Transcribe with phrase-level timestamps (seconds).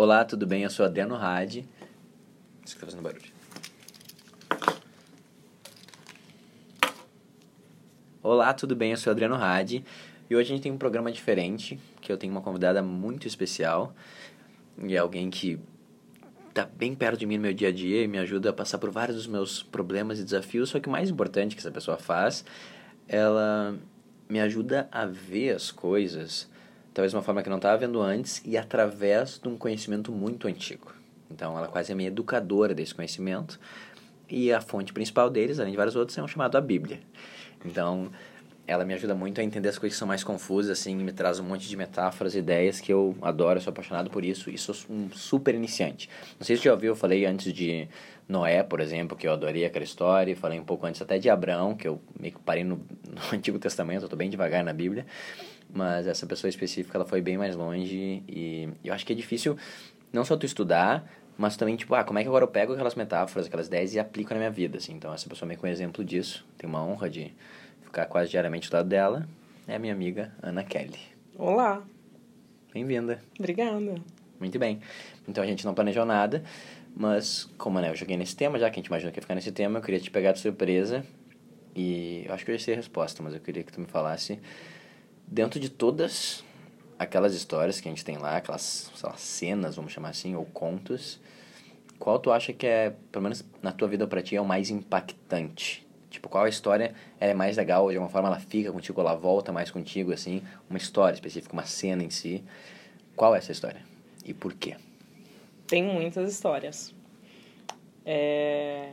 [0.00, 0.62] Olá, tudo bem?
[0.62, 1.68] Eu sou Adriano Hadi.
[2.64, 3.32] Isso que tá fazendo barulho.
[8.22, 8.92] Olá, tudo bem?
[8.92, 9.84] Eu sou Adriano Hadi.
[10.30, 13.92] E hoje a gente tem um programa diferente, que eu tenho uma convidada muito especial.
[14.80, 15.58] E é alguém que
[16.54, 18.78] tá bem perto de mim no meu dia a dia e me ajuda a passar
[18.78, 20.68] por vários dos meus problemas e desafios.
[20.68, 22.44] Só que o mais importante que essa pessoa faz,
[23.08, 23.76] ela
[24.28, 26.48] me ajuda a ver as coisas
[26.98, 30.92] talvez uma forma que não estava vendo antes e através de um conhecimento muito antigo.
[31.30, 33.60] Então, ela quase é minha educadora desse conhecimento
[34.28, 36.98] e a fonte principal deles, além de vários outros, é um chamado a Bíblia.
[37.64, 38.10] Então,
[38.66, 41.38] ela me ajuda muito a entender as coisas que são mais confusas, assim, me traz
[41.38, 45.08] um monte de metáforas, ideias que eu adoro, sou apaixonado por isso e sou um
[45.12, 46.10] super iniciante.
[46.36, 47.86] Não sei se você já ouviu, eu falei antes de
[48.28, 51.76] Noé, por exemplo, que eu adorei aquela história, falei um pouco antes até de Abraão,
[51.76, 52.74] que eu meio que parei no,
[53.08, 55.06] no Antigo Testamento, eu estou bem devagar na Bíblia,
[55.72, 59.56] mas essa pessoa específica ela foi bem mais longe e eu acho que é difícil
[60.12, 62.94] não só tu estudar, mas também tipo, ah, como é que agora eu pego aquelas
[62.94, 64.94] metáforas, aquelas ideias e aplico na minha vida, assim.
[64.94, 66.44] Então essa pessoa meio com um exemplo disso.
[66.56, 67.32] Tenho uma honra de
[67.82, 69.28] ficar quase diariamente do lado dela.
[69.66, 70.98] É a minha amiga Ana Kelly.
[71.36, 71.82] Olá.
[72.72, 73.20] Bem-vinda.
[73.38, 73.94] Obrigada.
[74.40, 74.80] Muito bem.
[75.28, 76.42] Então a gente não planejou nada,
[76.96, 79.34] mas como né, eu joguei nesse tema, já que a gente imaginou que ia ficar
[79.34, 81.04] nesse tema, eu queria te pegar de surpresa.
[81.74, 83.86] E eu acho que eu já sei a resposta, mas eu queria que tu me
[83.86, 84.40] falasse
[85.30, 86.44] dentro de todas
[86.98, 91.20] aquelas histórias que a gente tem lá, aquelas lá, cenas, vamos chamar assim, ou contos,
[91.98, 94.70] qual tu acha que é, pelo menos na tua vida para ti, é o mais
[94.70, 95.86] impactante?
[96.10, 99.52] Tipo, qual a história é mais legal, de alguma forma ela fica contigo, ela volta
[99.52, 102.42] mais contigo, assim, uma história específica, uma cena em si.
[103.14, 103.82] Qual é essa história?
[104.24, 104.76] E por quê?
[105.66, 106.94] Tem muitas histórias.
[108.06, 108.92] É...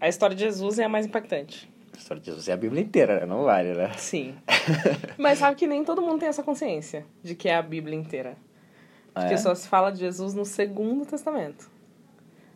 [0.00, 1.70] A história de Jesus é a mais impactante.
[1.96, 3.26] A história de Jesus é a Bíblia inteira, né?
[3.26, 3.90] Não vale, né?
[3.96, 4.36] Sim.
[5.16, 8.36] Mas sabe que nem todo mundo tem essa consciência de que é a Bíblia inteira.
[9.14, 9.36] Porque Ah, é?
[9.38, 11.70] só se fala de Jesus no Segundo Testamento.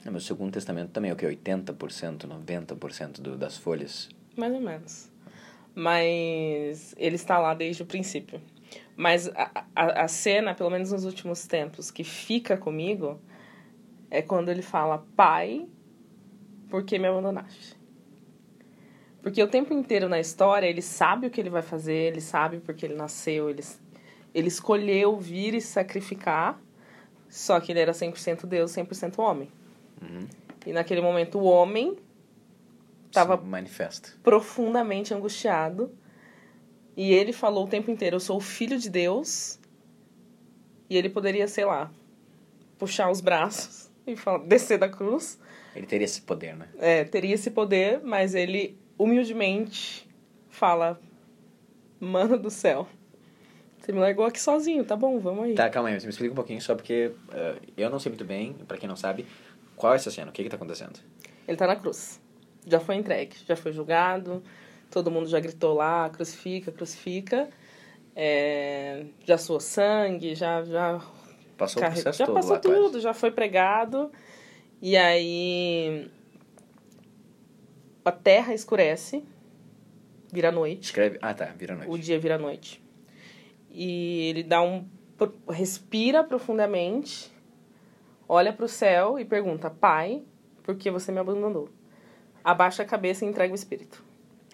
[0.05, 1.27] No meu segundo testamento também, é o que?
[1.27, 4.09] 80%, 90% do, das folhas.
[4.37, 5.11] Mais ou menos.
[5.75, 8.41] Mas ele está lá desde o princípio.
[8.97, 13.19] Mas a, a, a cena, pelo menos nos últimos tempos, que fica comigo
[14.11, 15.67] é quando ele fala: Pai,
[16.69, 17.77] por que me abandonaste?
[19.23, 22.59] Porque o tempo inteiro na história ele sabe o que ele vai fazer, ele sabe
[22.59, 23.63] porque ele nasceu, ele,
[24.35, 26.59] ele escolheu vir e sacrificar,
[27.29, 29.51] só que ele era 100% Deus, 100% homem.
[30.01, 30.27] Uhum.
[30.67, 31.97] E naquele momento o homem
[33.13, 34.11] Tava- Se manifesta.
[34.23, 35.93] profundamente angustiado.
[36.97, 39.59] E ele falou o tempo inteiro: Eu sou o filho de Deus.
[40.89, 41.91] E ele poderia, sei lá,
[42.79, 45.39] puxar os braços e falar, descer da cruz.
[45.75, 46.69] Ele teria esse poder, né?
[46.79, 50.09] É, teria esse poder, mas ele humildemente
[50.49, 51.01] fala:
[51.99, 52.87] Mano do céu,
[53.79, 55.55] você me largou aqui sozinho, tá bom, vamos aí.
[55.55, 58.25] Tá, calma aí, você me explica um pouquinho só porque eh, eu não sei muito
[58.25, 59.27] bem, pra quem não sabe,
[59.77, 60.31] qual é essa cena?
[60.31, 60.99] O que que tá acontecendo?
[61.49, 62.21] Ele tá na cruz.
[62.67, 64.43] Já foi entregue, já foi julgado.
[64.91, 67.49] Todo mundo já gritou lá, crucifica, crucifica.
[68.15, 71.01] É, já suou sangue, já, já,
[71.57, 72.81] Passou o carre- processo já passou lá, quase.
[72.81, 74.11] tudo, já foi pregado.
[74.83, 76.11] E aí
[78.05, 79.25] a terra escurece,
[80.33, 80.85] vira noite.
[80.85, 81.19] Escreve...
[81.21, 81.91] Ah, tá, vira noite.
[81.91, 82.83] O dia vira noite.
[83.71, 84.87] E ele dá um
[85.51, 87.31] respira profundamente,
[88.27, 90.23] olha para o céu e pergunta: "Pai,
[90.63, 91.69] por que você me abandonou?"
[92.43, 94.03] Abaixa a cabeça e entrega o espírito.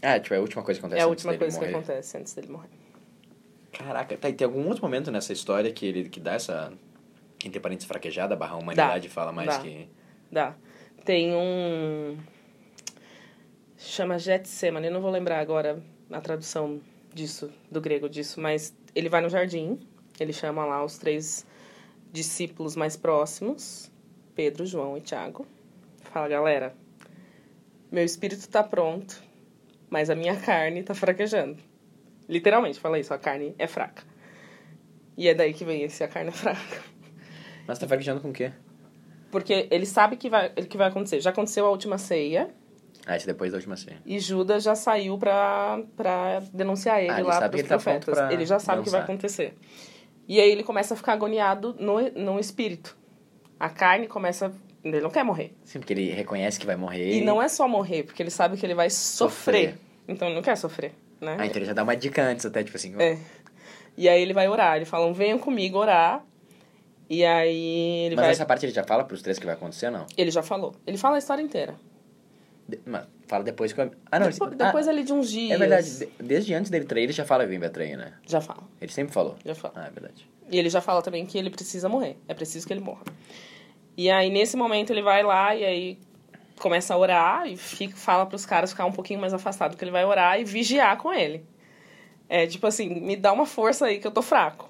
[0.03, 1.77] Ah, tipo, é a última coisa que acontece é a última coisa que morrer.
[1.77, 2.69] acontece antes dele morrer.
[3.73, 6.73] Caraca, tá, e tem algum outro momento nessa história que ele que dá essa,
[7.45, 9.61] entre parênteses, fraquejada, barra a humanidade, fala mais dá.
[9.61, 9.89] que...
[10.33, 10.55] Dá.
[11.05, 12.17] Tem um
[13.77, 16.81] chama Getsemane, eu não vou lembrar agora a tradução
[17.13, 19.79] disso, do grego disso, mas ele vai no jardim,
[20.19, 21.47] ele chama lá os três
[22.13, 23.91] discípulos mais próximos,
[24.35, 25.47] Pedro, João e Tiago.
[26.03, 26.75] Fala, galera,
[27.91, 29.23] meu espírito tá pronto,
[29.91, 31.59] mas a minha carne tá fraquejando.
[32.29, 34.03] Literalmente, fala isso, a carne é fraca.
[35.17, 36.83] E é daí que vem esse a carne é fraca.
[37.67, 38.53] Mas tá fraquejando com o quê?
[39.31, 41.21] Porque ele sabe que vai, que vai acontecer.
[41.21, 42.55] Já aconteceu a última ceia
[43.07, 43.99] Ah, isso é depois da última ceia.
[44.05, 48.15] e Judas já saiu pra, pra denunciar ele Ah, ele lá que ele tá profetas.
[48.15, 49.55] pra ele já sabe o que vai acontecer.
[50.29, 52.97] E aí ele começa a ficar agoniado no, no espírito.
[53.61, 54.53] A carne começa.
[54.83, 55.55] Ele não quer morrer.
[55.65, 57.13] Sim, porque ele reconhece que vai morrer.
[57.19, 59.69] E não é só morrer, porque ele sabe que ele vai sofrer.
[59.71, 59.79] Sofrer.
[60.09, 61.37] Então ele não quer sofrer, né?
[61.39, 62.93] Ah, então ele já dá uma dica antes até, tipo assim...
[62.99, 63.19] É.
[63.97, 64.77] E aí ele vai orar.
[64.77, 66.23] Ele fala, venham comigo orar.
[67.09, 68.33] E aí ele Mas vai.
[68.33, 70.07] essa parte ele já fala pros três que vai acontecer, não?
[70.17, 70.75] Ele já falou.
[70.87, 71.77] Ele fala a história inteira.
[72.69, 73.91] De- mas fala depois que eu...
[74.11, 74.29] Ah, não.
[74.29, 75.53] depois ele- depois ah, ali de uns dias.
[75.53, 75.99] É verdade.
[75.99, 78.13] de- Desde antes dele trair, ele já fala que vem pra trair, né?
[78.27, 79.37] Já fala, Ele sempre falou.
[79.45, 79.75] já fala.
[79.77, 80.29] Ah, é verdade.
[80.51, 82.17] E ele já fala também que ele precisa morrer.
[82.29, 83.03] É preciso que ele morra.
[83.97, 85.99] E aí, nesse momento, ele vai lá e aí
[86.59, 89.91] começa a orar e fica, fala pros caras ficar um pouquinho mais afastado, que ele
[89.91, 91.45] vai orar e vigiar com ele.
[92.29, 94.69] É tipo assim, me dá uma força aí que eu tô fraco.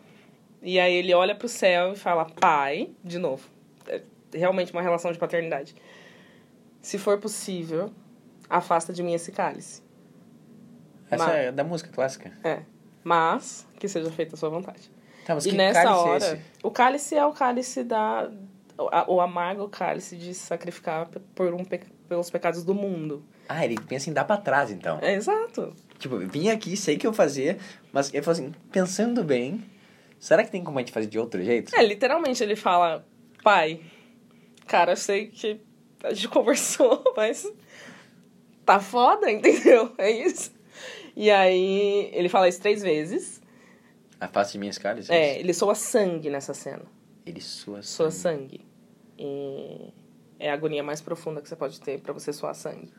[0.62, 3.46] E aí ele olha pro céu e fala, pai, de novo.
[3.88, 4.00] É
[4.34, 5.74] realmente uma relação de paternidade.
[6.86, 7.90] Se for possível,
[8.48, 9.82] afasta de mim esse cálice.
[11.10, 12.30] Essa Mas- é da música clássica.
[12.44, 12.62] É.
[13.02, 14.88] Mas que seja feita a sua vontade.
[15.24, 16.42] Tá, mas E que nessa cálice é hora, esse?
[16.62, 18.30] o cálice é o cálice da.
[19.08, 23.24] O, amargo cálice de sacrificar por um, pe- pelos pecados do mundo.
[23.48, 25.00] Ah, ele pensa em dar pra trás, então.
[25.02, 25.74] É exato.
[25.98, 27.58] Tipo, vim aqui, sei que eu fazer,
[27.92, 29.60] mas ele falou assim, pensando bem,
[30.20, 31.74] será que tem como a gente fazer de outro jeito?
[31.74, 33.04] É, literalmente ele fala:
[33.42, 33.80] Pai,
[34.68, 35.65] cara, eu sei que
[36.02, 37.50] a gente conversou, mas
[38.64, 39.92] tá foda, entendeu?
[39.98, 40.54] É isso.
[41.14, 43.40] E aí ele fala isso três vezes.
[44.20, 45.12] Afasta de mim esse cálice?
[45.12, 46.84] É, ele soa sangue nessa cena.
[47.24, 48.64] Ele sua Soa sangue.
[49.18, 49.92] E
[50.38, 52.92] é a agonia mais profunda que você pode ter pra você soar sangue.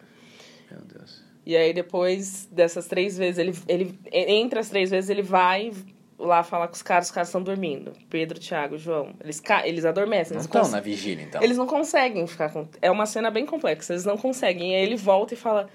[0.70, 1.24] Meu Deus.
[1.46, 5.72] E aí, depois dessas três vezes, ele, ele entre as três vezes, ele vai
[6.18, 7.94] lá falar com os caras, os caras estão dormindo.
[8.10, 9.14] Pedro, Tiago, João.
[9.24, 10.36] Eles, eles adormecem.
[10.36, 11.42] Não eles estão na vigília, então.
[11.42, 12.68] Eles não conseguem ficar com...
[12.82, 14.72] É uma cena bem complexa, eles não conseguem.
[14.72, 15.70] E aí ele volta e fala,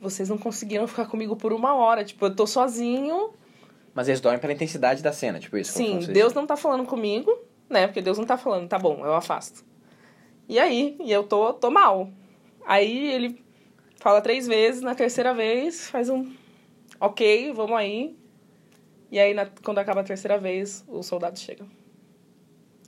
[0.00, 2.04] vocês não conseguiram ficar comigo por uma hora.
[2.04, 3.34] Tipo, eu tô sozinho.
[3.94, 5.72] Mas eles dormem pela intensidade da cena, tipo isso.
[5.72, 7.30] Sim, Deus não tá falando comigo,
[7.68, 7.86] né?
[7.86, 9.64] Porque Deus não tá falando, tá bom, eu afasto.
[10.48, 12.08] E aí, e eu tô, tô mal.
[12.64, 13.44] Aí ele
[14.00, 16.32] fala três vezes, na terceira vez faz um
[16.98, 18.16] ok, vamos aí.
[19.12, 21.68] E aí, na- quando acaba a terceira vez, os soldados chegam.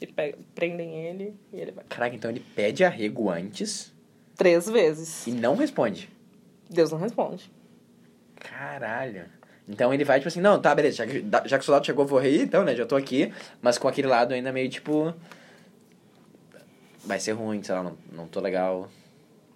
[0.00, 1.84] E pega- prendem ele e ele vai.
[1.84, 3.92] Caraca, então ele pede arrego antes
[4.34, 5.26] Três vezes.
[5.26, 6.10] e não responde.
[6.68, 7.52] Deus não responde.
[8.36, 9.26] Caralho.
[9.68, 12.04] Então ele vai, tipo assim, não, tá, beleza, já que, já que o soldado chegou,
[12.04, 13.32] eu vou rir, então, né, já tô aqui,
[13.62, 15.14] mas com aquele lado ainda meio, tipo...
[17.04, 18.90] Vai ser ruim, sei lá, não, não tô legal,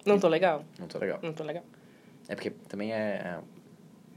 [0.05, 0.63] Não tô legal.
[0.79, 1.19] não tô legal.
[1.21, 1.63] Não tô legal.
[2.27, 3.39] É porque também é...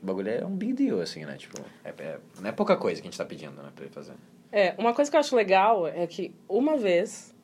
[0.02, 1.60] O bagulho é um big deal, assim, né, tipo...
[1.84, 4.14] É, é- não é pouca coisa que a gente tá pedindo, né, pra ele fazer.
[4.50, 7.34] É, uma coisa que eu acho legal é que uma vez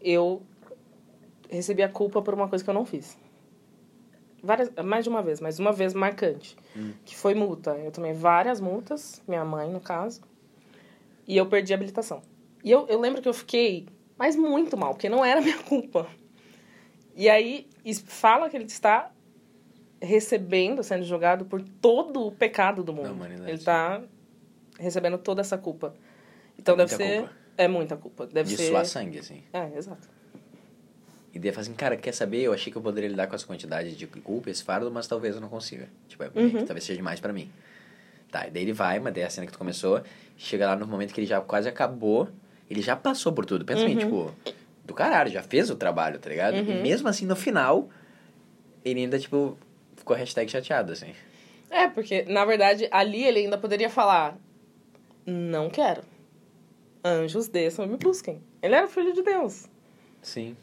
[0.00, 0.42] eu
[1.48, 3.16] recebi a culpa por uma coisa que eu não fiz.
[4.42, 6.56] Várias, mais de uma vez, mas uma vez marcante.
[7.04, 7.72] Que foi multa.
[7.72, 10.22] Eu tomei várias multas, minha mãe, no caso.
[11.26, 12.22] E eu perdi a habilitação.
[12.64, 13.86] E eu, eu lembro que eu fiquei,
[14.18, 16.08] mas muito mal, porque não era minha culpa.
[17.14, 17.68] E aí,
[18.06, 19.10] fala que ele está
[20.00, 23.16] recebendo, sendo julgado por todo o pecado do mundo.
[23.46, 24.00] Ele está
[24.78, 25.94] recebendo toda essa culpa.
[26.58, 27.18] Então É deve ser.
[27.20, 27.32] culpa.
[27.58, 28.26] É muita culpa.
[28.26, 28.68] Deve De ser.
[28.68, 29.42] suar sangue, assim.
[29.52, 30.08] É, exato.
[31.32, 32.40] E daí fala assim, cara, quer saber?
[32.40, 35.34] Eu achei que eu poderia lidar com essa quantidade de culpa, esse fardo, mas talvez
[35.34, 35.88] eu não consiga.
[36.08, 36.64] Tipo, é, Uhum.
[36.64, 37.50] talvez seja demais pra mim.
[38.32, 40.02] Tá, e daí ele vai, mas daí a cena que tu começou,
[40.36, 42.28] chega lá no momento que ele já quase acabou,
[42.70, 43.64] ele já passou por tudo.
[43.64, 44.32] Pensa bem, tipo,
[44.84, 46.56] do caralho, já fez o trabalho, tá ligado?
[46.56, 47.88] E mesmo assim, no final,
[48.84, 49.56] ele ainda, tipo,
[50.10, 51.14] ficou hashtag chateado, assim.
[51.70, 54.36] É, porque, na verdade, ali ele ainda poderia falar:
[55.24, 56.02] Não quero.
[57.04, 58.42] Anjos desçam e me busquem.
[58.60, 59.66] Ele era filho de Deus.
[60.20, 60.56] Sim.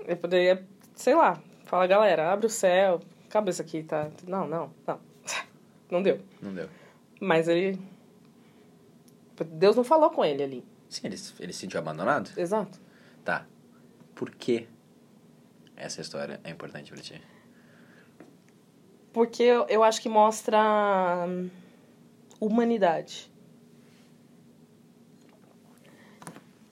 [0.00, 0.64] Ele poderia,
[0.94, 3.00] sei lá, falar: Galera, abre o céu,
[3.48, 4.10] isso aqui, tá?
[4.26, 5.00] Não, não, não.
[5.90, 6.20] Não deu.
[6.40, 6.70] Não deu.
[7.20, 7.78] Mas ele.
[9.46, 10.64] Deus não falou com ele ali.
[10.88, 12.30] Sim, ele, ele se sentiu abandonado?
[12.34, 12.80] Exato.
[13.22, 13.46] Tá.
[14.14, 14.66] Por que
[15.76, 17.20] essa história é importante pra ti?
[19.12, 21.50] Porque eu, eu acho que mostra hum,
[22.40, 23.30] humanidade.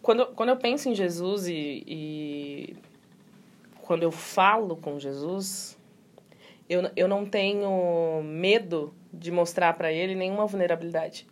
[0.00, 2.76] Quando, quando eu penso em Jesus e, e
[3.82, 5.78] quando eu falo com Jesus,
[6.68, 11.26] eu, eu não tenho medo de mostrar para ele nenhuma vulnerabilidade.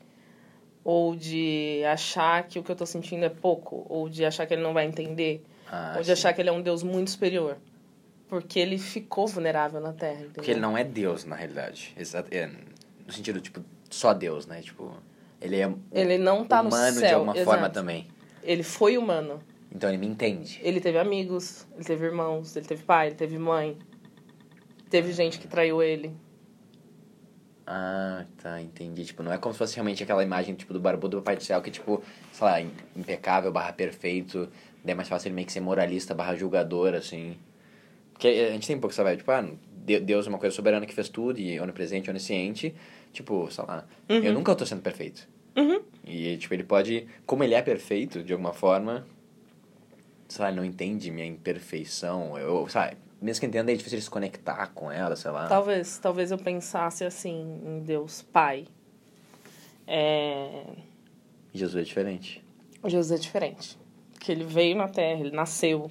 [0.85, 3.87] Ou de achar que o que eu tô sentindo é pouco.
[3.89, 5.43] Ou de achar que ele não vai entender.
[5.71, 6.13] Ah, ou de sim.
[6.13, 7.57] achar que ele é um Deus muito superior.
[8.29, 10.33] Porque ele ficou vulnerável na Terra, entendeu?
[10.35, 11.95] Porque ele não é Deus, na realidade.
[11.97, 12.29] Exato.
[12.31, 12.47] É,
[13.07, 14.61] no sentido, tipo, só Deus, né?
[14.61, 14.93] Tipo,
[15.41, 17.09] ele é Ele não tá no humano céu.
[17.09, 17.75] de alguma forma exato.
[17.75, 18.07] também.
[18.43, 19.41] Ele foi humano.
[19.73, 20.61] Então ele me entende.
[20.63, 23.77] Ele teve amigos, ele teve irmãos, ele teve pai, ele teve mãe.
[24.91, 26.15] Teve gente que traiu ele.
[27.67, 29.05] Ah, tá, entendi.
[29.05, 31.43] Tipo, não é como se fosse realmente aquela imagem, tipo, do barbudo do Papai do
[31.43, 34.49] Céu, que, tipo, sei lá, im- impecável, barra perfeito.
[34.83, 37.37] Daí é mais fácil ele meio que ser moralista, barra julgador, assim.
[38.19, 39.49] Porque a gente tem um pouco essa vibe, tipo, ah,
[39.87, 42.75] De- Deus é uma coisa soberana que fez tudo, e onipresente, onisciente.
[43.13, 45.27] Tipo, sei lá, eu nunca tô sendo perfeito.
[45.57, 45.81] Uhum.
[46.05, 49.07] E, tipo, ele pode, como ele é perfeito, de alguma forma,
[50.29, 52.37] sei lá, ele não entende minha imperfeição.
[52.37, 55.47] Eu, sabe, mesmo que entenda, é difícil ele se conectar com ela, sei lá.
[55.49, 58.67] Talvez, talvez eu pensasse assim em Deus Pai.
[59.87, 60.65] É...
[61.55, 62.45] Jesus é diferente.
[62.85, 63.79] Jesus é diferente.
[64.21, 65.91] Que ele veio na Terra, ele nasceu,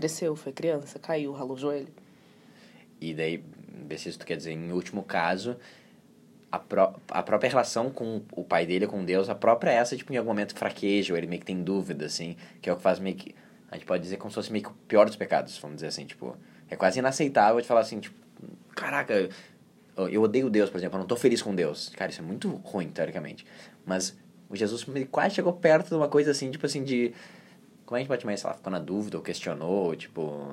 [0.00, 1.88] cresceu, foi criança, caiu, ralou o joelho.
[3.00, 3.44] E daí,
[3.86, 5.56] ver se isso quer dizer, em último caso,
[6.50, 10.12] a, pró a própria relação com o pai dele, com Deus, a própria essa, tipo,
[10.12, 12.82] em algum momento fraqueja, ou ele meio que tem dúvida, assim, que é o que
[12.82, 13.34] faz meio que,
[13.70, 15.88] a gente pode dizer como se fosse meio que o pior dos pecados, vamos dizer
[15.88, 16.36] assim, tipo,
[16.68, 18.16] é quase inaceitável de falar assim, tipo,
[18.74, 19.28] caraca,
[20.08, 21.90] eu odeio Deus, por exemplo, eu não tô feliz com Deus.
[21.90, 23.44] Cara, isso é muito ruim, teoricamente.
[23.84, 24.16] Mas
[24.48, 27.12] o Jesus quase chegou perto de uma coisa assim, tipo assim, de.
[27.90, 30.48] Como é que a gente pode mais, sei lá, ficou na dúvida, ou questionou, tipo.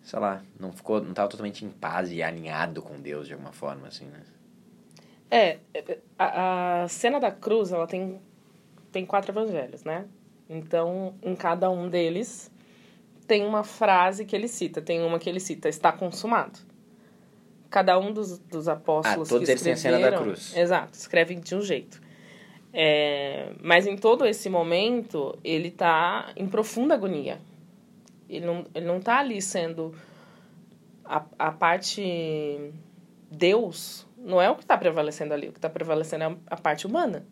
[0.00, 1.02] Sei lá, não ficou.
[1.02, 4.22] Não tava totalmente em paz e alinhado com Deus de alguma forma, assim, né?
[5.28, 5.58] É,
[6.16, 8.20] a, a cena da cruz, ela tem,
[8.92, 10.06] tem quatro evangelhos, né?
[10.48, 12.48] Então, em cada um deles,
[13.26, 14.80] tem uma frase que ele cita.
[14.80, 16.60] Tem uma que ele cita, está consumado.
[17.68, 20.56] Cada um dos, dos apóstolos ah, todos que eles têm a cena da cruz.
[20.56, 22.00] Exato, escrevem de um jeito.
[22.78, 27.40] É, mas em todo esse momento, ele está em profunda agonia.
[28.28, 29.94] Ele não, ele não tá ali sendo...
[31.02, 32.72] A, a parte
[33.30, 35.48] Deus não é o que está prevalecendo ali.
[35.48, 37.24] O que está prevalecendo é a, parte humana.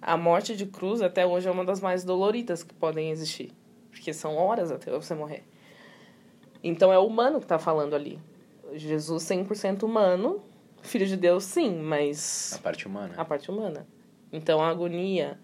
[0.00, 3.50] A morte de cruz até hoje é uma das mais doloridas que podem existir.
[3.90, 5.42] Porque são horas até você morrer.
[6.62, 8.20] Então é o humano que está falando ali.
[8.74, 10.40] Jesus 100% humano,
[10.82, 12.52] filho de Deus sim, mas...
[12.54, 13.14] A parte humana.
[13.16, 13.86] A parte humana.
[14.32, 15.38] Então a agonia,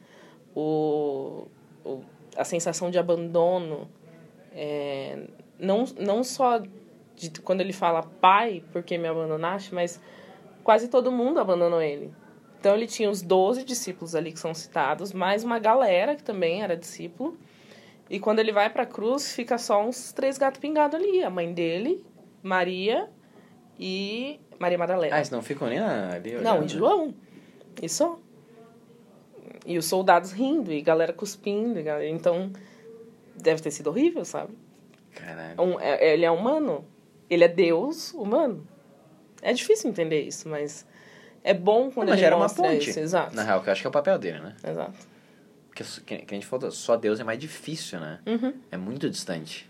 [0.54, 1.46] o,
[1.84, 2.02] o
[2.36, 3.88] a sensação de abandono,
[4.52, 5.26] é,
[5.58, 6.62] não, não só
[7.16, 10.00] de quando ele fala pai, porque me abandonaste, mas
[10.62, 12.12] quase todo mundo abandonou ele.
[12.58, 16.62] Então ele tinha os 12 discípulos ali que são citados, mais uma galera que também
[16.62, 17.38] era discípulo.
[18.08, 21.30] E quando ele vai para a cruz, fica só uns três gatos pingados ali, a
[21.30, 22.04] mãe dele,
[22.42, 23.08] Maria
[23.78, 25.14] e Maria Madalena.
[25.14, 26.32] Ah, eles não ficam nem ali?
[26.40, 27.14] Não, em João.
[27.80, 28.18] E só.
[29.66, 31.78] E os soldados rindo, e galera cuspindo.
[31.78, 32.08] E galera...
[32.08, 32.52] Então,
[33.34, 34.56] deve ter sido horrível, sabe?
[35.14, 35.60] Caralho.
[35.60, 36.84] Um, é, ele é humano.
[37.28, 38.66] Ele é Deus humano.
[39.42, 40.86] É difícil entender isso, mas
[41.42, 43.00] é bom quando mas ele era mostra uma ponte, isso.
[43.00, 43.34] Exato.
[43.34, 44.56] Na real, que eu acho que é o papel dele, né?
[44.66, 44.98] Exato.
[45.68, 45.84] Porque,
[46.24, 48.20] que, a gente falou, só Deus é mais difícil, né?
[48.26, 48.54] Uhum.
[48.70, 49.68] É muito distante.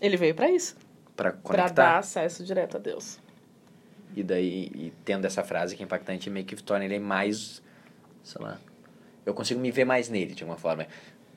[0.00, 0.76] Ele veio para isso.
[1.16, 1.72] Pra Pra conectar.
[1.72, 3.18] dar acesso direto a Deus.
[4.14, 7.62] E daí, e tendo essa frase que é impactante, meio que torna ele mais,
[8.22, 8.58] sei lá,
[9.24, 10.86] eu consigo me ver mais nele, de alguma forma.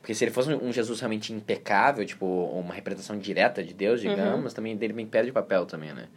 [0.01, 4.53] Porque se ele fosse um Jesus realmente impecável, tipo, uma representação direta de Deus, digamos,
[4.53, 6.07] também dele bem perde papel também, né?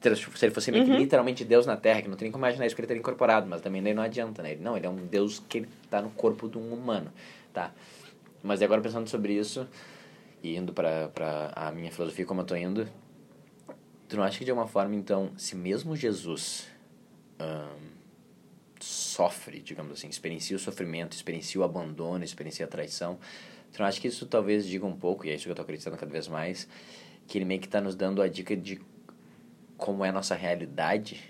[0.00, 2.76] Se ele fosse que literalmente Deus na Terra, que não tem nem como imaginar isso
[2.76, 4.52] que ele teria incorporado, mas também daí não adianta, né?
[4.52, 7.10] Ele, não, ele é um Deus que ele tá no corpo de um humano,
[7.52, 7.72] tá?
[8.42, 9.66] Mas agora pensando sobre isso,
[10.42, 11.10] e indo para
[11.56, 12.86] a minha filosofia como eu tô indo,
[14.08, 16.68] tu não acha que de alguma forma, então, se mesmo Jesus
[17.40, 17.97] ahn,
[18.84, 23.18] sofre, digamos assim, experiencia o sofrimento, experiencia o abandono, experiencia a traição,
[23.72, 25.62] tu não acha que isso talvez diga um pouco, e é isso que eu tô
[25.62, 26.68] acreditando cada vez mais,
[27.26, 28.80] que ele meio que tá nos dando a dica de
[29.76, 31.22] como é a nossa realidade,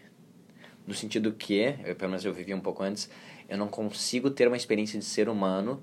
[0.86, 3.10] no sentido que, eu, pelo menos eu vivi um pouco antes,
[3.48, 5.82] eu não consigo ter uma experiência de ser humano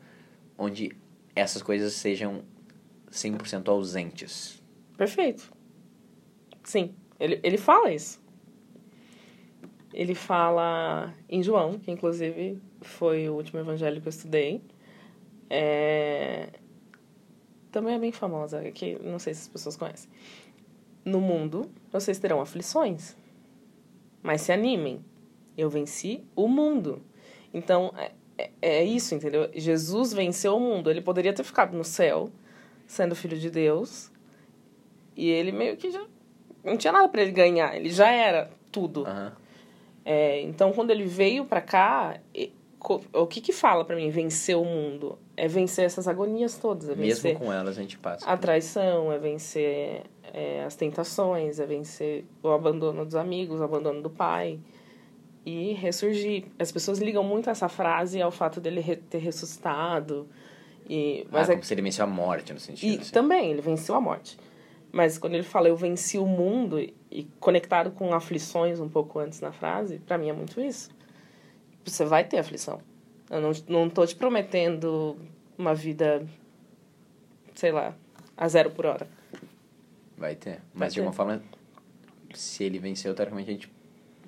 [0.57, 0.95] onde
[1.36, 2.43] essas coisas sejam
[3.12, 4.63] 100% ausentes.
[4.98, 5.51] Perfeito.
[6.63, 8.19] Sim, ele, ele fala isso.
[9.96, 14.62] Ele fala em João, que inclusive foi o último evangelho que eu estudei.
[15.50, 16.50] É...
[17.72, 20.12] Também é bem famosa, que não sei se as pessoas conhecem.
[21.06, 23.16] No mundo, vocês terão aflições,
[24.22, 25.00] mas se animem.
[25.58, 27.02] Eu venci o mundo.
[27.54, 29.50] Então, é, é, é isso, entendeu?
[29.56, 30.92] Jesus venceu o mundo.
[30.92, 32.30] Ele poderia ter ficado no céu,
[32.86, 34.12] sendo filho de Deus,
[35.16, 36.06] e ele meio que já
[36.66, 39.06] não tinha nada para ele ganhar, ele já era tudo.
[39.06, 39.45] Aham.
[40.05, 42.19] É, então, quando ele veio para cá,
[43.12, 45.17] o que que fala para mim vencer o mundo?
[45.35, 48.25] É vencer essas agonias todas, é Mesmo com elas a gente passa.
[48.25, 54.01] a traição, é vencer é, as tentações, é vencer o abandono dos amigos, o abandono
[54.03, 54.59] do pai
[55.45, 56.45] e ressurgir.
[56.59, 60.27] As pessoas ligam muito essa frase ao fato dele re- ter ressuscitado.
[60.88, 63.00] E, mas ah, é como se ele venceu a morte, no sentido.
[63.00, 63.12] e assim.
[63.12, 64.38] também, ele venceu a morte.
[64.96, 69.42] Mas quando ele fala eu venci o mundo e, conectado com aflições um pouco antes
[69.42, 70.90] na frase, pra mim é muito isso.
[71.84, 72.80] Você vai ter aflição.
[73.30, 75.18] Eu não, não tô te prometendo
[75.58, 76.25] uma vida,
[77.54, 77.94] sei lá,
[78.38, 79.06] a zero por hora.
[80.18, 80.52] Vai ter.
[80.52, 81.02] Vai Mas de ter.
[81.02, 81.44] alguma forma,
[82.34, 83.74] se ele venceu, teoricamente a gente,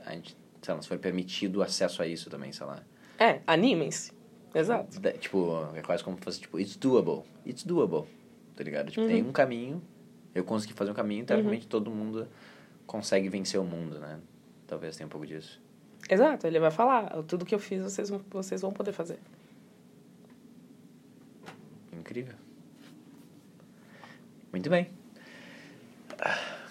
[0.06, 2.84] a gente, sei lá, se foi permitido o acesso a isso também, sei lá.
[3.18, 4.12] É, animem-se.
[4.54, 5.00] Exato.
[5.18, 7.24] Tipo, é quase como se fosse, tipo, it's doable.
[7.46, 8.04] It's doable.
[8.54, 8.92] Tá ligado?
[8.92, 9.30] Tipo, tem Uhum.
[9.30, 9.82] um caminho,
[10.36, 12.28] Eu consegui fazer um caminho, teoricamente todo mundo
[12.86, 14.20] consegue vencer o mundo, né?
[14.68, 15.62] Talvez tenha um pouco disso.
[16.10, 19.20] Exato, ele vai falar, tudo que eu fiz vocês, vão- vocês vão poder fazer.
[21.92, 22.36] Incrível.
[24.52, 24.90] Muito bem.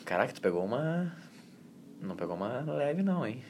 [0.04, 1.12] Caraca, tu pegou uma.
[2.00, 3.42] Não pegou uma leve, não, hein?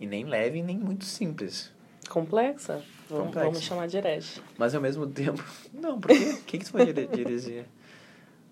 [0.00, 1.72] E nem leve, nem muito simples.
[2.08, 2.82] Complexa?
[3.08, 3.48] Vamos, Complexa.
[3.50, 4.40] vamos chamar de herege.
[4.58, 5.42] Mas ao mesmo tempo.
[5.72, 6.30] Não, por quê?
[6.32, 7.64] O que, que tu dire- dirigir?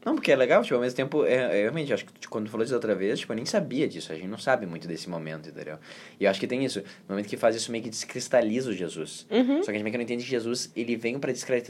[0.05, 2.47] Não, porque é legal, tipo, ao mesmo tempo, é, é, realmente, acho que tipo, quando
[2.47, 4.67] tu falou isso da outra vez, tipo, eu nem sabia disso, a gente não sabe
[4.67, 5.79] muito desse momento, entendeu?
[6.19, 8.73] E eu acho que tem isso, no momento que faz isso meio que descristaliza o
[8.73, 9.27] Jesus.
[9.31, 9.63] Uhum.
[9.63, 11.63] Só que a gente meio que não entende que Jesus, ele veio pra descri-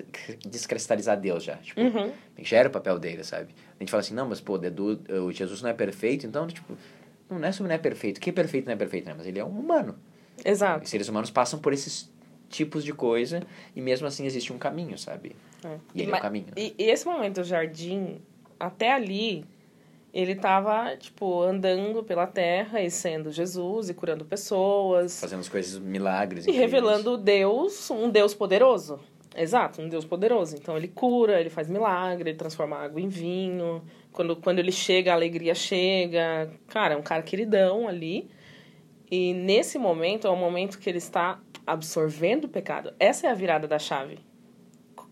[0.46, 2.12] descristalizar Deus já, tipo, Uhum.
[2.40, 3.54] já era o papel dele, sabe?
[3.78, 6.76] A gente fala assim, não, mas pô, Dedu, o Jesus não é perfeito, então, tipo,
[7.30, 9.14] não é sobre não é perfeito, o que é perfeito não é perfeito, né?
[9.16, 9.96] Mas ele é um humano.
[10.44, 10.84] Exato.
[10.84, 12.11] Os seres humanos passam por esses
[12.52, 13.42] tipos de coisa
[13.74, 15.34] e mesmo assim existe um caminho, sabe?
[15.64, 15.76] É.
[15.94, 16.46] E ele é Mas- o caminho.
[16.46, 16.52] né?
[16.56, 18.20] E, esse momento do jardim,
[18.60, 19.44] até ali,
[20.12, 25.18] ele tava, tipo, andando pela terra e sendo Jesus e curando pessoas.
[25.20, 26.46] Fazendo as coisas, milagres.
[26.46, 26.70] E incríveis.
[26.72, 29.00] revelando Deus, um Deus poderoso.
[29.34, 30.54] Exato, um Deus poderoso.
[30.56, 33.82] Então ele cura, ele faz milagre, ele transforma água em vinho.
[34.12, 36.50] Quando, quando ele chega, a alegria chega.
[36.68, 38.28] Cara, é um cara queridão ali.
[39.10, 42.92] E nesse momento é o momento que ele está absorvendo o pecado.
[42.98, 44.18] Essa é a virada da chave.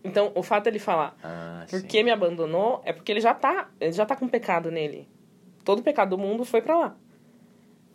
[0.03, 1.87] Então, o fato dele falar, Ah, por sim.
[1.87, 2.81] que me abandonou?
[2.83, 5.07] É porque ele já tá, ele já tá com pecado nele.
[5.63, 6.97] Todo o pecado do mundo foi pra lá.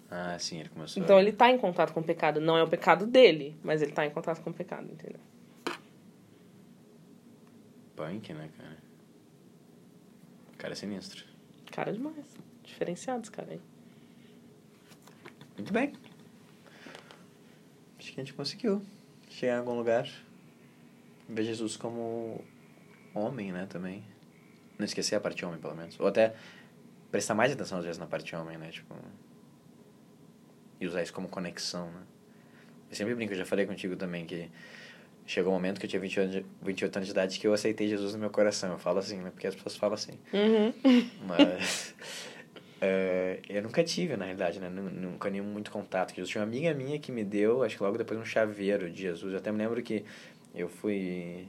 [0.09, 1.03] Ah, sim, ele começou.
[1.03, 2.41] Então ele tá em contato com o pecado.
[2.41, 5.19] Não é o pecado dele, mas ele tá em contato com o pecado, entendeu?
[7.97, 8.77] Punk, né, cara?
[10.55, 11.25] O cara é sinistro.
[11.73, 12.37] Cara demais.
[12.63, 13.61] Diferenciados, cara aí.
[15.57, 15.93] Muito bem.
[18.07, 18.81] Acho que a gente conseguiu
[19.29, 20.09] chegar em algum lugar.
[21.29, 22.41] Ver Jesus como
[23.13, 24.05] homem, né, também.
[24.79, 25.99] Não esquecer a parte homem, pelo menos.
[25.99, 26.33] Ou até
[27.11, 28.95] prestar mais atenção, às vezes, na parte homem, né, tipo...
[30.81, 32.03] E usar isso como conexão, né.
[32.89, 34.49] Eu sempre brinco, eu já falei contigo também que...
[35.27, 37.53] Chegou um momento que eu tinha 28 anos, de, 28 anos de idade que eu
[37.53, 38.71] aceitei Jesus no meu coração.
[38.71, 39.33] Eu falo assim, né?
[39.33, 40.17] Porque as pessoas falam assim.
[40.33, 40.73] Uhum.
[41.27, 41.93] Mas
[42.81, 44.69] é, eu nunca tive, na realidade, né?
[44.69, 46.11] Nu- Nunca nenhum muito contato.
[46.11, 46.31] com Jesus.
[46.31, 49.33] Tinha uma amiga minha que me deu, acho que logo depois, um chaveiro de Jesus.
[49.33, 50.05] Eu até me lembro que
[50.55, 51.47] eu fui.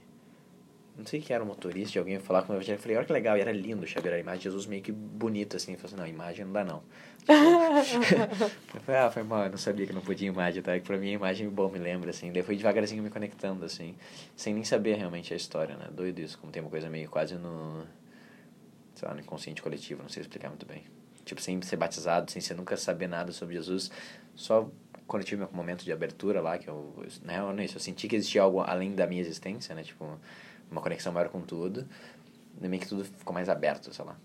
[0.96, 2.76] Não sei que era um motorista de alguém falar com o evangelho.
[2.76, 4.82] Eu falei, olha que legal, e era lindo o chaveiro, a imagem de Jesus meio
[4.82, 5.72] que bonita, assim.
[5.74, 6.82] Eu falei assim, não, imagem não dá não.
[8.74, 10.72] eu falei, ah, foi mal, eu não sabia que não podia imagem, tá?
[10.76, 12.32] Que pra mim a imagem, bom, me lembra, assim.
[12.32, 13.94] Daí fui devagarzinho me conectando, assim,
[14.34, 15.86] sem nem saber realmente a história, né?
[15.92, 17.86] Doido isso, como tem uma coisa meio quase no,
[18.96, 20.82] sei lá, no inconsciente coletivo, não sei explicar muito bem.
[21.28, 23.90] Tipo, sem ser batizado, sem ser nunca saber nada sobre Jesus,
[24.34, 24.70] só
[25.06, 26.94] quando eu tive meu momento de abertura lá, que eu,
[27.26, 29.82] real, não é isso, eu senti que existia algo além da minha existência, né?
[29.82, 30.18] Tipo,
[30.70, 31.86] uma conexão maior com tudo,
[32.58, 34.18] meio que tudo ficou mais aberto, sei lá.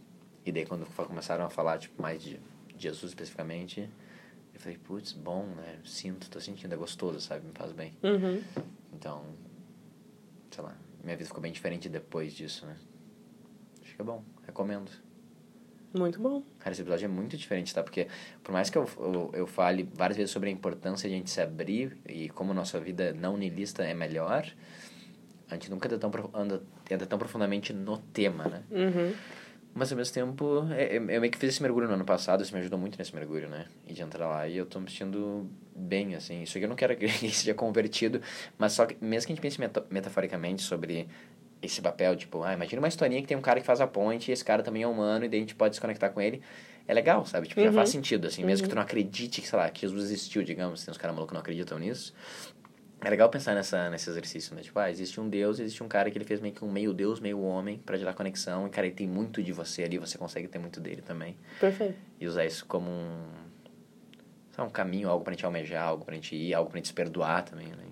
[0.46, 2.40] E daí quando começaram a falar, tipo, mais de
[2.78, 3.90] Jesus especificamente,
[4.54, 5.80] eu falei, putz, bom, né?
[5.84, 7.46] Sinto, tô sentindo, é gostoso, sabe?
[7.46, 7.94] Me faz bem.
[8.02, 8.42] Uhum.
[8.94, 9.26] Então,
[10.52, 12.78] sei lá, minha vida ficou bem diferente depois disso, né?
[13.82, 14.90] Acho que é bom, recomendo.
[15.94, 16.42] Muito bom.
[16.60, 17.84] Cara, esse episódio é muito diferente, tá?
[17.84, 18.08] Porque
[18.44, 21.30] por mais que eu, eu, eu fale várias vezes sobre a importância de a gente
[21.30, 24.46] se abrir e como nossa vida não niilista é melhor,
[25.50, 28.64] a gente nunca entra tão, anda, entra tão profundamente no tema, né?
[28.72, 29.14] Uhum.
[29.76, 32.44] Mas ao mesmo tempo, é- é- eu meio que fiz esse mergulho no ano passado,
[32.44, 33.66] isso me ajudou muito nesse mergulho, né?
[33.88, 36.44] E de entrar lá, e eu tô me sentindo bem, assim.
[36.44, 38.22] Isso aqui eu não quero que ele seja convertido,
[38.58, 41.08] mas só que, mesmo que a gente pense meta- metaforicamente sobre
[41.64, 44.30] esse papel, tipo, ah, imagina uma historinha que tem um cara que faz a ponte,
[44.30, 46.42] e esse cara também é humano, e daí a gente pode se conectar com ele.
[46.88, 47.48] É legal, sabe?
[47.48, 47.74] Tipo, já Uhum.
[47.74, 50.84] faz sentido, assim, mesmo que tu não acredite que, sei lá, que Jesus existiu, digamos,
[50.84, 52.14] tem uns caras malucos que não acreditam nisso.
[53.00, 54.62] É legal pensar nessa, nesse exercício, né?
[54.62, 56.94] Tipo, ah, existe um Deus, existe um cara que ele fez meio que um meio
[56.94, 58.66] Deus, meio homem, pra gerar conexão.
[58.68, 61.36] E, cara, ele tem muito de você ali, você consegue ter muito dele também.
[61.60, 61.96] Perfeito.
[62.20, 63.24] E usar isso como um...
[64.52, 66.94] Sabe, um caminho, algo pra gente almejar, algo pra gente ir, algo pra gente se
[66.94, 67.84] perdoar também, né?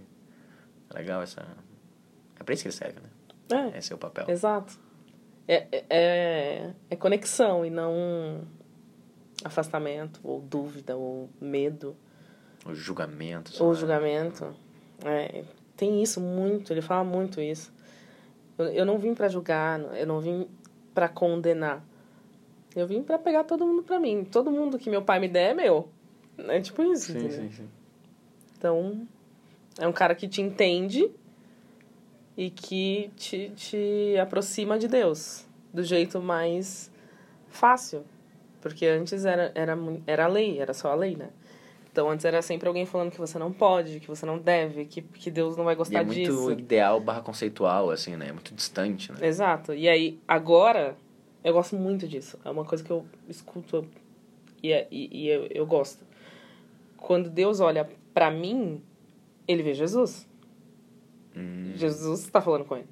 [0.90, 1.46] É legal essa...
[2.40, 3.10] É pra isso que ele serve, né?
[3.54, 4.26] É, Esse é o papel.
[4.30, 4.80] exato.
[5.48, 8.42] É, é- é, é conexão e não
[9.44, 11.96] afastamento, ou dúvida, ou medo,
[12.66, 13.52] O julgamento.
[13.64, 14.54] ou julgamento.
[15.04, 15.44] É,
[15.76, 17.74] tem isso muito, ele fala muito isso.
[18.58, 20.48] Eu, eu não vim pra julgar, eu não vim
[20.94, 21.84] pra condenar.
[22.76, 24.24] Eu vim pra pegar todo mundo pra mim.
[24.24, 25.90] Todo mundo que meu pai me der é meu.
[26.38, 27.32] É tipo isso, Sim, entendeu?
[27.42, 27.70] sim, sim.
[28.58, 29.08] Então,
[29.80, 31.12] é um cara que te entende
[32.42, 36.92] e que te, te aproxima de Deus do jeito mais
[37.50, 38.04] fácil.
[38.60, 39.78] Porque antes era, era,
[40.08, 41.30] era a lei, era só a lei, né?
[41.92, 45.02] Então antes era sempre alguém falando que você não pode, que você não deve, que,
[45.04, 46.52] que Deus não vai E gostar é muito disso.
[46.52, 48.30] ideal barra conceitual, assim, né?
[48.30, 49.20] É muito distante, né?
[49.22, 49.74] Exato.
[49.74, 50.96] E aí, agora,
[51.44, 52.40] Eu gosto muito disso.
[52.46, 53.86] É uma coisa que eu escuto
[54.64, 56.04] e, é, e, e eu, eu gosto.
[56.98, 58.82] Quando Deus olha para mim,
[59.48, 60.28] ele vê Jesus.
[61.36, 61.74] Hum.
[61.76, 62.88] Jesus está falando com ele.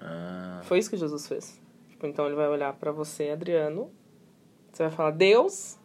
[0.00, 1.60] Ah, Foi isso que Jesus fez.
[1.88, 3.90] Tipo, então ele vai olhar para você, Adriano.
[4.72, 5.78] Você vai falar Deus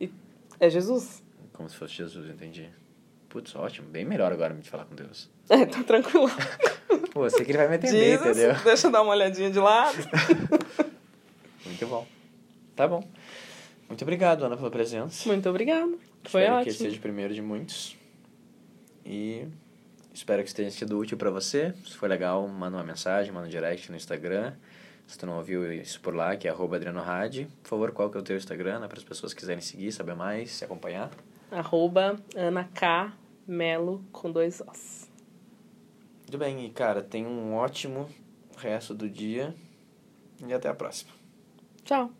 [0.00, 0.10] e
[0.58, 1.22] é Jesus.
[1.52, 2.68] como se fosse Jesus, entendi.
[3.28, 3.88] Putz, ótimo.
[3.88, 5.30] Bem melhor agora de falar com Deus.
[5.50, 6.28] É, tá tranquilo.
[7.12, 8.54] Pô, eu sei que ele vai me entender, Jesus, entendeu?
[8.62, 9.96] deixa eu dar uma olhadinha de lado.
[11.66, 12.06] Muito bom.
[12.76, 13.02] Tá bom.
[13.88, 15.28] Muito obrigado, Ana, pela presença.
[15.28, 15.90] Muito obrigada.
[16.22, 16.68] Foi espero que ótimo.
[16.70, 17.96] esse seja o primeiro de muitos.
[19.04, 19.48] E
[20.20, 21.74] espero que tenha sido útil pra você.
[21.84, 24.52] Se for legal, manda uma mensagem, manda um direct no Instagram.
[25.06, 27.48] Se tu não ouviu isso por lá, que é arroba Adriano Hadi.
[27.62, 28.86] Por favor, qual que é o teu Instagram, né?
[28.86, 31.10] Para as pessoas que quiserem seguir, saber mais, se acompanhar.
[31.50, 33.12] Arroba Ana K.
[33.46, 35.10] Melo com dois Os.
[36.20, 38.08] Muito bem, e cara, tenha um ótimo
[38.56, 39.54] resto do dia.
[40.46, 41.10] E até a próxima.
[41.82, 42.19] Tchau.